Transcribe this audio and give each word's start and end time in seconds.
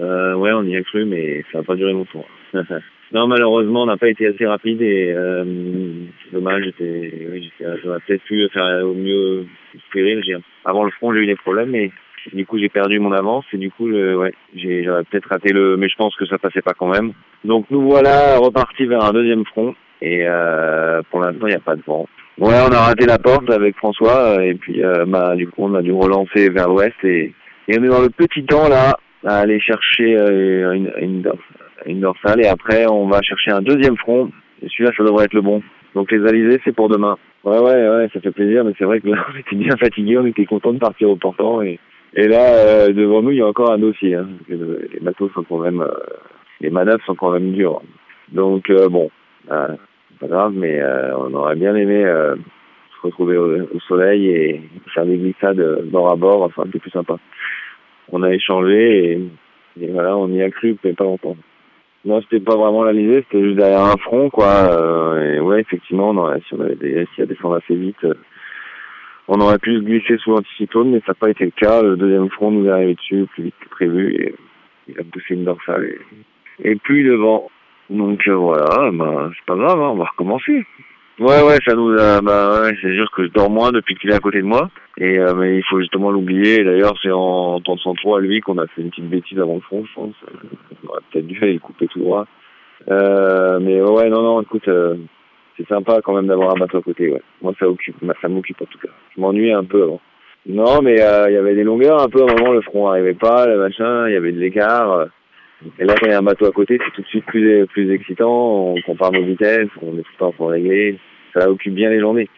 Euh, 0.00 0.34
ouais, 0.34 0.52
on 0.52 0.62
y 0.64 0.76
a 0.76 0.82
cru, 0.82 1.04
mais 1.04 1.44
ça 1.52 1.58
n'a 1.58 1.64
pas 1.64 1.76
duré 1.76 1.92
longtemps. 1.92 2.24
non, 3.12 3.26
malheureusement, 3.26 3.82
on 3.82 3.86
n'a 3.86 3.96
pas 3.96 4.08
été 4.08 4.26
assez 4.26 4.46
rapide 4.46 4.80
et 4.82 5.12
euh, 5.14 5.44
c'est 6.24 6.32
dommage. 6.32 6.64
J'étais, 6.64 7.28
oui, 7.30 7.52
j'aurais 7.82 8.00
peut-être 8.06 8.24
pu 8.24 8.48
faire 8.52 8.84
au 8.84 8.94
mieux 8.94 9.46
péril. 9.92 10.22
Avant 10.64 10.84
le 10.84 10.90
front, 10.90 11.12
j'ai 11.12 11.20
eu 11.20 11.26
des 11.26 11.36
problèmes, 11.36 11.70
mais 11.70 11.90
du 12.32 12.46
coup, 12.46 12.58
j'ai 12.58 12.68
perdu 12.68 12.98
mon 12.98 13.12
avance 13.12 13.44
et 13.52 13.58
du 13.58 13.70
coup, 13.70 13.90
ouais, 13.90 14.32
peut-être 14.54 15.28
raté 15.28 15.52
le, 15.52 15.76
mais 15.76 15.88
je 15.88 15.96
pense 15.96 16.14
que 16.16 16.26
ça 16.26 16.38
passait 16.38 16.62
pas 16.62 16.74
quand 16.74 16.88
même. 16.88 17.12
Donc 17.44 17.66
nous 17.70 17.82
voilà 17.82 18.38
repartis 18.38 18.86
vers 18.86 19.04
un 19.04 19.12
deuxième 19.12 19.44
front 19.46 19.74
et 20.02 20.26
euh, 20.26 21.02
pour 21.10 21.20
l'instant, 21.20 21.46
il 21.46 21.50
n'y 21.50 21.54
a 21.54 21.60
pas 21.60 21.76
de 21.76 21.82
vent. 21.86 22.06
Ouais, 22.38 22.54
on 22.66 22.72
a 22.72 22.80
raté 22.80 23.06
la 23.06 23.18
porte 23.18 23.50
avec 23.50 23.76
François 23.76 24.44
et 24.44 24.54
puis 24.54 24.82
euh, 24.82 25.04
bah, 25.06 25.34
du 25.34 25.46
coup, 25.48 25.64
on 25.64 25.74
a 25.74 25.82
dû 25.82 25.92
relancer 25.92 26.50
vers 26.50 26.68
l'ouest 26.68 26.96
et, 27.04 27.34
et 27.68 27.78
on 27.78 27.84
est 27.84 27.88
dans 27.88 28.02
le 28.02 28.10
petit 28.10 28.44
temps 28.44 28.68
là 28.68 28.96
à 29.24 29.38
aller 29.38 29.60
chercher 29.60 30.16
euh, 30.16 30.72
une, 30.72 30.92
une, 31.00 31.32
une 31.86 32.00
dorsale 32.00 32.40
et 32.40 32.48
après 32.48 32.86
on 32.86 33.06
va 33.06 33.20
chercher 33.22 33.50
un 33.50 33.62
deuxième 33.62 33.96
front. 33.96 34.30
Et 34.62 34.68
celui-là, 34.68 34.92
ça 34.96 35.04
devrait 35.04 35.24
être 35.24 35.34
le 35.34 35.42
bon. 35.42 35.62
Donc 35.94 36.12
les 36.12 36.26
alizés, 36.26 36.60
c'est 36.64 36.74
pour 36.74 36.88
demain. 36.88 37.16
Ouais, 37.44 37.58
ouais, 37.58 37.88
ouais, 37.88 38.08
ça 38.12 38.20
fait 38.20 38.30
plaisir, 38.30 38.64
mais 38.64 38.72
c'est 38.78 38.84
vrai 38.84 39.00
que 39.00 39.08
là, 39.08 39.24
on 39.32 39.38
était 39.38 39.56
bien 39.56 39.76
fatigués, 39.76 40.18
on 40.18 40.26
était 40.26 40.44
content 40.44 40.72
de 40.72 40.78
partir 40.78 41.08
au 41.08 41.16
portant 41.16 41.62
et, 41.62 41.78
et 42.14 42.26
là, 42.26 42.54
euh, 42.54 42.92
devant 42.92 43.22
nous, 43.22 43.30
il 43.30 43.38
y 43.38 43.42
a 43.42 43.46
encore 43.46 43.70
un 43.70 43.78
dossier. 43.78 44.14
Hein, 44.14 44.28
les 44.48 45.00
bateaux 45.00 45.30
sont 45.30 45.44
quand 45.44 45.58
même, 45.58 45.80
euh, 45.80 45.88
les 46.60 46.70
manœuvres 46.70 47.04
sont 47.06 47.14
quand 47.14 47.30
même 47.30 47.52
dures. 47.52 47.80
Donc 48.32 48.68
euh, 48.70 48.88
bon, 48.88 49.10
euh, 49.50 49.74
pas 50.20 50.26
grave, 50.26 50.52
mais 50.54 50.82
on 51.16 51.32
aurait 51.34 51.56
bien 51.56 51.74
aimé 51.74 52.02
se 52.04 53.06
retrouver 53.06 53.38
au, 53.38 53.80
soleil 53.88 54.28
et 54.28 54.62
faire 54.92 55.06
des 55.06 55.16
glissades 55.16 55.84
bord 55.84 56.10
à 56.10 56.16
bord. 56.16 56.42
Enfin, 56.42 56.64
c'était 56.66 56.78
plus 56.78 56.90
sympa 56.90 57.16
on 58.20 58.22
a 58.24 58.32
échangé 58.32 59.18
et, 59.78 59.86
voilà, 59.88 60.16
on 60.16 60.28
y 60.28 60.42
a 60.42 60.50
cru, 60.50 60.76
mais 60.84 60.92
pas 60.92 61.04
longtemps. 61.04 61.36
Non, 62.04 62.20
c'était 62.22 62.40
pas 62.40 62.56
vraiment 62.56 62.82
l'Alizé, 62.82 63.24
c'était 63.24 63.44
juste 63.44 63.56
derrière 63.56 63.84
un 63.84 63.96
front, 63.96 64.30
quoi. 64.30 64.46
Euh, 64.46 65.36
et 65.36 65.40
ouais, 65.40 65.60
effectivement, 65.60 66.10
on 66.10 66.40
si 66.40 66.54
on 66.54 66.60
avait 66.60 66.76
des, 66.76 67.06
si 67.14 67.22
à 67.22 67.26
descendre 67.26 67.56
assez 67.56 67.74
vite, 67.74 68.02
euh, 68.04 68.14
on 69.28 69.40
aurait 69.40 69.58
pu 69.58 69.76
se 69.76 69.80
glisser 69.82 70.16
sous 70.18 70.30
l'anticyclone, 70.30 70.92
mais 70.92 71.00
ça 71.00 71.08
n'a 71.08 71.14
pas 71.14 71.30
été 71.30 71.44
le 71.44 71.52
cas. 71.52 71.82
Le 71.82 71.96
deuxième 71.96 72.30
front 72.30 72.50
nous 72.50 72.66
est 72.66 72.70
arrivé 72.70 72.94
dessus 72.94 73.26
plus 73.34 73.44
vite 73.44 73.54
que 73.60 73.68
prévu 73.68 74.14
et 74.14 74.34
il 74.88 74.98
a 74.98 75.04
poussé 75.04 75.34
une 75.34 75.44
dorsale 75.44 75.84
et, 75.84 76.70
et 76.70 76.74
puis 76.76 77.04
devant. 77.04 77.50
Donc 77.90 78.26
euh, 78.28 78.34
voilà, 78.34 78.90
bah, 78.92 79.30
c'est 79.34 79.46
pas 79.46 79.56
grave, 79.56 79.80
hein, 79.80 79.90
on 79.92 79.96
va 79.96 80.06
recommencer. 80.06 80.64
Ouais, 81.20 81.42
ouais, 81.42 81.58
ça 81.66 81.74
nous 81.74 81.90
a, 81.98 82.22
bah 82.22 82.62
ouais, 82.62 82.74
c'est 82.80 82.94
sûr 82.94 83.10
que 83.10 83.26
je 83.26 83.30
dors 83.32 83.50
moins 83.50 83.72
depuis 83.72 83.94
qu'il 83.94 84.08
est 84.08 84.14
à 84.14 84.20
côté 84.20 84.38
de 84.38 84.46
moi. 84.46 84.70
Et, 84.96 85.18
euh, 85.18 85.34
mais 85.34 85.58
il 85.58 85.62
faut 85.64 85.78
justement 85.78 86.10
l'oublier. 86.10 86.64
D'ailleurs, 86.64 86.94
c'est 87.02 87.10
en 87.10 87.60
son 87.60 88.14
à 88.14 88.20
lui 88.20 88.40
qu'on 88.40 88.56
a 88.56 88.66
fait 88.68 88.80
une 88.80 88.88
petite 88.88 89.10
bêtise 89.10 89.38
avant 89.38 89.56
le 89.56 89.60
front, 89.60 89.84
je 89.84 89.94
pense. 89.94 90.14
On 90.82 90.88
aurait 90.88 91.02
peut-être 91.12 91.26
dû 91.26 91.38
aller 91.42 91.58
couper 91.58 91.88
tout 91.88 91.98
droit. 91.98 92.26
Euh, 92.90 93.60
mais 93.60 93.82
ouais, 93.82 94.08
non, 94.08 94.22
non, 94.22 94.40
écoute, 94.40 94.66
euh, 94.68 94.96
c'est 95.58 95.68
sympa 95.68 96.00
quand 96.02 96.14
même 96.14 96.26
d'avoir 96.26 96.56
un 96.56 96.58
bateau 96.58 96.78
à 96.78 96.82
côté, 96.82 97.10
ouais. 97.10 97.20
Moi, 97.42 97.52
ça 97.60 97.68
occupe, 97.68 97.96
ça 98.22 98.28
m'occupe 98.28 98.62
en 98.62 98.64
tout 98.64 98.78
cas. 98.78 98.92
Je 99.14 99.20
m'ennuyais 99.20 99.52
un 99.52 99.64
peu 99.64 99.82
avant. 99.82 100.00
Non, 100.46 100.80
mais 100.80 101.02
euh, 101.02 101.28
il 101.28 101.34
y 101.34 101.36
avait 101.36 101.54
des 101.54 101.64
longueurs 101.64 102.00
un 102.00 102.08
peu, 102.08 102.22
à 102.22 102.32
un 102.32 102.34
moment, 102.34 102.52
le 102.52 102.62
front 102.62 102.88
arrivait 102.88 103.12
pas, 103.12 103.46
le 103.46 103.58
machin, 103.58 104.08
il 104.08 104.14
y 104.14 104.16
avait 104.16 104.32
de 104.32 104.40
l'écart. 104.40 105.08
Et 105.78 105.84
là, 105.84 105.94
quand 106.00 106.06
il 106.06 106.12
y 106.12 106.14
a 106.14 106.18
un 106.18 106.22
bateau 106.22 106.46
à 106.46 106.50
côté, 106.52 106.78
c'est 106.82 106.94
tout 106.94 107.02
de 107.02 107.06
suite 107.08 107.26
plus, 107.26 107.66
plus 107.66 107.92
excitant. 107.92 108.72
On 108.72 108.80
compare 108.80 109.12
nos 109.12 109.22
vitesses, 109.22 109.68
on 109.82 109.98
est 109.98 110.02
tout 110.02 110.12
le 110.14 110.18
temps 110.18 110.32
pour 110.32 110.48
régler 110.48 110.98
ça 111.32 111.50
occupe 111.50 111.74
bien 111.74 111.90
les 111.90 112.00
journées. 112.00 112.28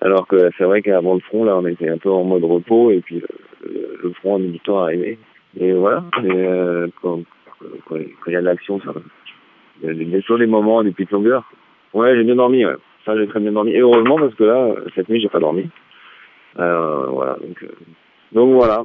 Alors 0.00 0.26
que 0.26 0.50
c'est 0.58 0.64
vrai 0.64 0.82
qu'avant 0.82 1.14
le 1.14 1.20
front, 1.20 1.44
là, 1.44 1.56
on 1.56 1.66
était 1.66 1.88
un 1.88 1.98
peu 1.98 2.10
en 2.10 2.24
mode 2.24 2.44
repos 2.44 2.90
et 2.90 3.00
puis 3.00 3.20
le, 3.20 3.98
le 4.02 4.12
front 4.14 4.36
a 4.36 4.38
mis 4.38 4.50
du 4.50 4.60
temps. 4.60 4.88
Et 4.88 5.72
voilà, 5.72 6.04
euh, 6.24 6.88
quand, 7.00 7.20
il 7.90 8.32
y 8.32 8.36
a 8.36 8.40
de 8.40 8.46
l'action, 8.46 8.80
ça 8.80 8.92
il 9.82 10.08
y 10.08 10.16
a 10.16 10.20
sûr 10.22 10.38
des 10.38 10.46
moments, 10.46 10.82
des 10.82 10.92
petites 10.92 11.10
longueurs. 11.10 11.44
Ouais, 11.92 12.14
j'ai 12.16 12.24
bien 12.24 12.36
dormi, 12.36 12.64
ouais. 12.64 12.76
Ça, 13.04 13.16
j'ai 13.16 13.26
très 13.26 13.40
bien 13.40 13.52
dormi. 13.52 13.72
Et 13.72 13.80
heureusement, 13.80 14.16
parce 14.16 14.34
que 14.34 14.44
là, 14.44 14.74
cette 14.94 15.08
nuit, 15.08 15.20
j'ai 15.20 15.28
pas 15.28 15.40
dormi. 15.40 15.68
Euh, 16.58 17.06
voilà, 17.08 17.36
donc, 17.42 17.62
euh, 17.62 17.68
donc 18.32 18.52
voilà. 18.54 18.84